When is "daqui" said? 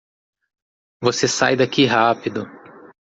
1.55-1.85